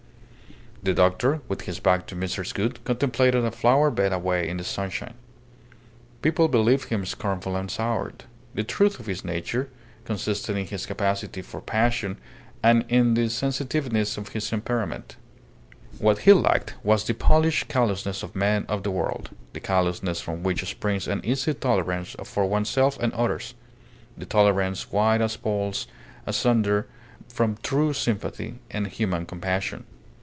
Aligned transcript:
The 0.83 0.95
doctor, 0.95 1.41
with 1.47 1.61
his 1.61 1.79
back 1.79 2.07
to 2.07 2.15
Mrs. 2.15 2.55
Gould, 2.55 2.83
contemplated 2.85 3.45
a 3.45 3.51
flower 3.51 3.91
bed 3.91 4.11
away 4.11 4.49
in 4.49 4.57
the 4.57 4.63
sunshine. 4.63 5.13
People 6.23 6.47
believed 6.47 6.89
him 6.89 7.05
scornful 7.05 7.55
and 7.55 7.69
soured. 7.69 8.23
The 8.55 8.63
truth 8.63 8.99
of 8.99 9.05
his 9.05 9.23
nature 9.23 9.69
consisted 10.05 10.57
in 10.57 10.65
his 10.65 10.87
capacity 10.87 11.43
for 11.43 11.61
passion 11.61 12.17
and 12.63 12.83
in 12.89 13.13
the 13.13 13.29
sensitiveness 13.29 14.17
of 14.17 14.29
his 14.29 14.49
temperament. 14.49 15.17
What 15.99 16.17
he 16.25 16.33
lacked 16.33 16.73
was 16.83 17.03
the 17.03 17.13
polished 17.13 17.67
callousness 17.67 18.23
of 18.23 18.35
men 18.35 18.65
of 18.67 18.81
the 18.81 18.89
world, 18.89 19.29
the 19.53 19.59
callousness 19.59 20.19
from 20.19 20.41
which 20.41 20.67
springs 20.67 21.07
an 21.07 21.21
easy 21.23 21.53
tolerance 21.53 22.15
for 22.23 22.47
oneself 22.47 22.97
and 22.99 23.13
others; 23.13 23.53
the 24.17 24.25
tolerance 24.25 24.91
wide 24.91 25.21
as 25.21 25.37
poles 25.37 25.85
asunder 26.25 26.87
from 27.31 27.59
true 27.61 27.93
sympathy 27.93 28.55
and 28.71 28.87
human 28.87 29.27
compassion. 29.27 29.83